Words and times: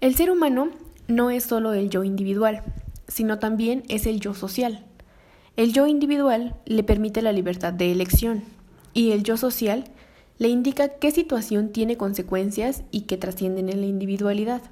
El 0.00 0.14
ser 0.14 0.30
humano 0.30 0.68
no 1.08 1.30
es 1.30 1.42
solo 1.42 1.72
el 1.72 1.90
yo 1.90 2.04
individual, 2.04 2.62
sino 3.08 3.40
también 3.40 3.82
es 3.88 4.06
el 4.06 4.20
yo 4.20 4.32
social. 4.32 4.84
El 5.56 5.72
yo 5.72 5.88
individual 5.88 6.54
le 6.66 6.84
permite 6.84 7.20
la 7.20 7.32
libertad 7.32 7.72
de 7.72 7.90
elección 7.90 8.44
y 8.94 9.10
el 9.10 9.24
yo 9.24 9.36
social 9.36 9.86
le 10.38 10.46
indica 10.46 10.88
qué 11.00 11.10
situación 11.10 11.72
tiene 11.72 11.96
consecuencias 11.96 12.84
y 12.92 13.02
que 13.02 13.16
trascienden 13.16 13.68
en 13.68 13.80
la 13.80 13.88
individualidad. 13.88 14.62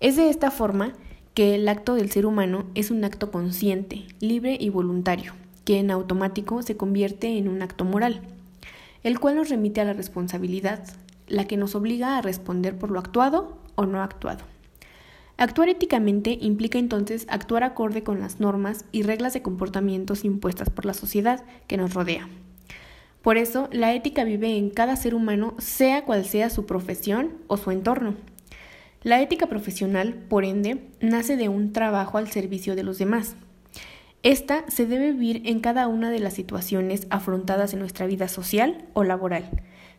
Es 0.00 0.16
de 0.16 0.28
esta 0.28 0.50
forma 0.50 0.92
que 1.32 1.54
el 1.54 1.66
acto 1.66 1.94
del 1.94 2.10
ser 2.10 2.26
humano 2.26 2.66
es 2.74 2.90
un 2.90 3.02
acto 3.02 3.30
consciente, 3.30 4.04
libre 4.20 4.58
y 4.60 4.68
voluntario, 4.68 5.32
que 5.64 5.78
en 5.78 5.90
automático 5.90 6.60
se 6.60 6.76
convierte 6.76 7.38
en 7.38 7.48
un 7.48 7.62
acto 7.62 7.86
moral, 7.86 8.20
el 9.04 9.18
cual 9.18 9.36
nos 9.36 9.48
remite 9.48 9.80
a 9.80 9.86
la 9.86 9.94
responsabilidad, 9.94 10.84
la 11.26 11.46
que 11.46 11.56
nos 11.56 11.74
obliga 11.74 12.16
a 12.16 12.22
responder 12.22 12.78
por 12.78 12.90
lo 12.90 12.98
actuado 12.98 13.58
o 13.74 13.86
no 13.86 14.02
actuado. 14.02 14.44
Actuar 15.36 15.68
éticamente 15.68 16.38
implica 16.40 16.78
entonces 16.78 17.26
actuar 17.28 17.64
acorde 17.64 18.04
con 18.04 18.20
las 18.20 18.38
normas 18.38 18.84
y 18.92 19.02
reglas 19.02 19.32
de 19.34 19.42
comportamientos 19.42 20.24
impuestas 20.24 20.70
por 20.70 20.86
la 20.86 20.94
sociedad 20.94 21.44
que 21.66 21.76
nos 21.76 21.92
rodea. 21.92 22.28
Por 23.20 23.36
eso, 23.36 23.68
la 23.72 23.94
ética 23.94 24.22
vive 24.22 24.56
en 24.56 24.70
cada 24.70 24.96
ser 24.96 25.14
humano, 25.14 25.54
sea 25.58 26.04
cual 26.04 26.24
sea 26.24 26.50
su 26.50 26.66
profesión 26.66 27.32
o 27.48 27.56
su 27.56 27.70
entorno. 27.70 28.14
La 29.02 29.20
ética 29.20 29.46
profesional, 29.46 30.14
por 30.14 30.44
ende, 30.44 30.88
nace 31.00 31.36
de 31.36 31.48
un 31.48 31.72
trabajo 31.72 32.16
al 32.16 32.30
servicio 32.30 32.76
de 32.76 32.84
los 32.84 32.98
demás. 32.98 33.34
Esta 34.24 34.64
se 34.68 34.86
debe 34.86 35.12
vivir 35.12 35.42
en 35.44 35.60
cada 35.60 35.86
una 35.86 36.10
de 36.10 36.18
las 36.18 36.34
situaciones 36.34 37.06
afrontadas 37.10 37.72
en 37.72 37.78
nuestra 37.78 38.06
vida 38.06 38.26
social 38.26 38.84
o 38.92 39.04
laboral 39.04 39.48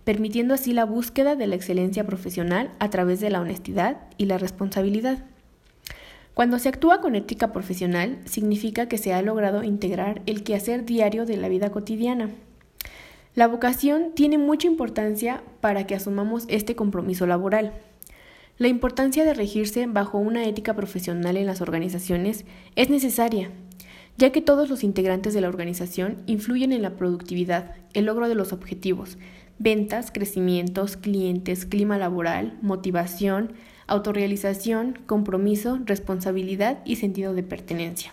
permitiendo 0.06 0.54
así 0.54 0.72
la 0.72 0.86
búsqueda 0.86 1.36
de 1.36 1.48
la 1.48 1.56
excelencia 1.56 2.06
profesional 2.06 2.72
a 2.80 2.90
través 2.90 3.20
de 3.20 3.32
la 3.32 3.42
honestidad 3.42 3.98
y 4.18 4.26
la 4.26 4.38
responsabilidad. 4.38 5.26
Cuando 6.36 6.60
se 6.60 6.70
actúa 6.70 7.02
con 7.02 7.16
ética 7.16 7.52
profesional, 7.52 8.20
significa 8.26 8.88
que 8.88 8.98
se 8.98 9.14
ha 9.14 9.22
logrado 9.22 9.64
integrar 9.64 10.22
el 10.26 10.44
quehacer 10.44 10.86
diario 10.86 11.26
de 11.26 11.38
la 11.38 11.49
vida 11.49 11.71
cotidiana. 11.71 12.30
La 13.34 13.48
vocación 13.48 14.12
tiene 14.14 14.38
mucha 14.38 14.68
importancia 14.68 15.44
para 15.60 15.88
que 15.88 15.96
asumamos 15.96 16.46
este 16.48 16.76
compromiso 16.76 17.26
laboral. 17.26 17.74
La 18.58 18.68
importancia 18.68 19.26
de 19.26 19.34
regirse 19.34 19.88
bajo 19.88 20.18
una 20.18 20.46
ética 20.46 20.76
profesional 20.76 21.36
en 21.36 21.48
las 21.48 21.62
organizaciones 21.62 22.46
es 22.76 22.90
necesaria, 22.90 23.49
ya 24.18 24.32
que 24.32 24.41
todos 24.41 24.70
los 24.70 24.84
integrantes 24.84 25.34
de 25.34 25.41
la 25.41 25.49
organización 25.49 26.18
influyen 26.26 26.71
en 26.71 26.82
la 26.82 26.96
productividad, 26.96 27.76
el 27.94 28.05
logro 28.05 28.30
de 28.30 28.35
los 28.35 28.54
objetivos, 28.54 29.18
ventas, 29.60 30.12
crecimientos, 30.12 30.98
clientes, 30.98 31.66
clima 31.66 31.98
laboral, 31.98 32.58
motivación, 32.62 33.54
autorrealización, 33.88 34.99
compromiso, 35.05 35.80
responsabilidad 35.86 36.80
y 36.86 36.96
sentido 36.96 37.34
de 37.34 37.43
pertenencia. 37.43 38.12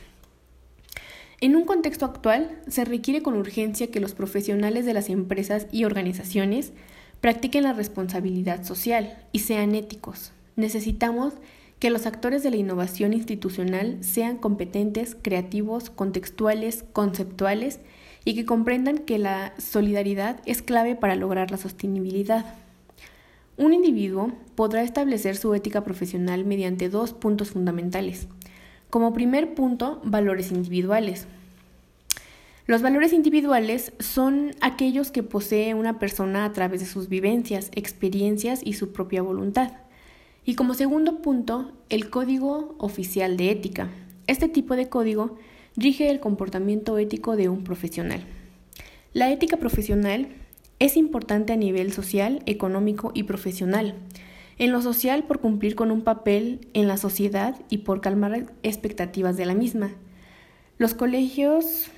En 1.40 1.56
un 1.56 1.64
contexto 1.64 2.04
actual, 2.04 2.60
se 2.68 2.84
requiere 2.84 3.22
con 3.22 3.34
urgencia 3.34 3.90
que 3.90 4.00
los 4.00 4.14
profesionales 4.14 4.86
de 4.86 4.94
las 4.94 5.08
empresas 5.08 5.66
y 5.72 5.84
organizaciones 5.84 6.72
practiquen 7.20 7.64
la 7.64 7.72
responsabilidad 7.72 8.64
social 8.64 9.18
y 9.32 9.40
sean 9.40 9.74
éticos. 9.74 10.32
Necesitamos 10.54 11.34
que 11.82 11.90
los 11.90 12.06
actores 12.06 12.44
de 12.44 12.50
la 12.50 12.58
innovación 12.58 13.12
institucional 13.12 13.98
sean 14.04 14.36
competentes, 14.36 15.16
creativos, 15.20 15.90
contextuales, 15.90 16.84
conceptuales 16.92 17.80
y 18.24 18.36
que 18.36 18.44
comprendan 18.44 18.98
que 18.98 19.18
la 19.18 19.52
solidaridad 19.58 20.38
es 20.46 20.62
clave 20.62 20.94
para 20.94 21.16
lograr 21.16 21.50
la 21.50 21.56
sostenibilidad. 21.56 22.54
Un 23.56 23.74
individuo 23.74 24.30
podrá 24.54 24.84
establecer 24.84 25.34
su 25.34 25.52
ética 25.54 25.82
profesional 25.82 26.44
mediante 26.44 26.88
dos 26.88 27.14
puntos 27.14 27.50
fundamentales. 27.50 28.28
Como 28.88 29.12
primer 29.12 29.54
punto, 29.54 30.00
valores 30.04 30.52
individuales. 30.52 31.26
Los 32.66 32.80
valores 32.82 33.12
individuales 33.12 33.92
son 33.98 34.52
aquellos 34.60 35.10
que 35.10 35.24
posee 35.24 35.74
una 35.74 35.98
persona 35.98 36.44
a 36.44 36.52
través 36.52 36.78
de 36.78 36.86
sus 36.86 37.08
vivencias, 37.08 37.72
experiencias 37.74 38.60
y 38.64 38.74
su 38.74 38.92
propia 38.92 39.22
voluntad. 39.22 39.72
Y 40.44 40.56
como 40.56 40.74
segundo 40.74 41.22
punto, 41.22 41.70
el 41.88 42.10
código 42.10 42.74
oficial 42.78 43.36
de 43.36 43.50
ética. 43.52 43.90
Este 44.26 44.48
tipo 44.48 44.74
de 44.74 44.88
código 44.88 45.36
rige 45.76 46.10
el 46.10 46.18
comportamiento 46.18 46.98
ético 46.98 47.36
de 47.36 47.48
un 47.48 47.62
profesional. 47.62 48.24
La 49.12 49.30
ética 49.30 49.56
profesional 49.56 50.28
es 50.80 50.96
importante 50.96 51.52
a 51.52 51.56
nivel 51.56 51.92
social, 51.92 52.42
económico 52.46 53.12
y 53.14 53.22
profesional. 53.22 53.94
En 54.58 54.72
lo 54.72 54.82
social 54.82 55.24
por 55.24 55.38
cumplir 55.38 55.76
con 55.76 55.92
un 55.92 56.02
papel 56.02 56.66
en 56.74 56.88
la 56.88 56.96
sociedad 56.96 57.60
y 57.70 57.78
por 57.78 58.00
calmar 58.00 58.52
expectativas 58.64 59.36
de 59.36 59.46
la 59.46 59.54
misma. 59.54 59.92
Los 60.76 60.94
colegios 60.94 61.88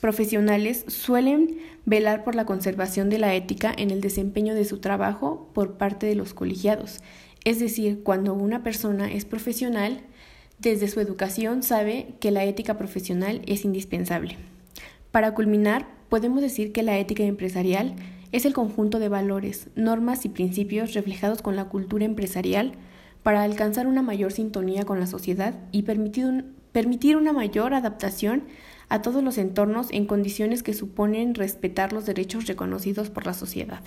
profesionales 0.00 0.84
suelen 0.88 1.56
velar 1.86 2.24
por 2.24 2.34
la 2.34 2.44
conservación 2.44 3.08
de 3.08 3.18
la 3.18 3.34
ética 3.34 3.72
en 3.74 3.90
el 3.90 4.02
desempeño 4.02 4.54
de 4.54 4.66
su 4.66 4.78
trabajo 4.78 5.48
por 5.54 5.78
parte 5.78 6.06
de 6.06 6.14
los 6.14 6.34
colegiados. 6.34 7.00
Es 7.44 7.60
decir, 7.60 8.02
cuando 8.02 8.32
una 8.34 8.62
persona 8.62 9.12
es 9.12 9.26
profesional, 9.26 10.00
desde 10.58 10.88
su 10.88 11.00
educación 11.00 11.62
sabe 11.62 12.14
que 12.20 12.30
la 12.30 12.44
ética 12.44 12.78
profesional 12.78 13.42
es 13.46 13.64
indispensable. 13.64 14.38
Para 15.10 15.34
culminar, 15.34 15.86
podemos 16.08 16.40
decir 16.40 16.72
que 16.72 16.82
la 16.82 16.98
ética 16.98 17.22
empresarial 17.22 17.96
es 18.32 18.46
el 18.46 18.54
conjunto 18.54 18.98
de 18.98 19.08
valores, 19.08 19.68
normas 19.76 20.24
y 20.24 20.28
principios 20.28 20.94
reflejados 20.94 21.42
con 21.42 21.54
la 21.54 21.66
cultura 21.66 22.04
empresarial 22.04 22.72
para 23.22 23.42
alcanzar 23.42 23.86
una 23.86 24.02
mayor 24.02 24.32
sintonía 24.32 24.84
con 24.84 24.98
la 24.98 25.06
sociedad 25.06 25.54
y 25.70 25.82
permitir, 25.82 26.46
permitir 26.72 27.16
una 27.16 27.32
mayor 27.32 27.74
adaptación 27.74 28.44
a 28.88 29.02
todos 29.02 29.22
los 29.22 29.38
entornos 29.38 29.88
en 29.90 30.06
condiciones 30.06 30.62
que 30.62 30.74
suponen 30.74 31.34
respetar 31.34 31.92
los 31.92 32.06
derechos 32.06 32.46
reconocidos 32.46 33.10
por 33.10 33.26
la 33.26 33.34
sociedad. 33.34 33.82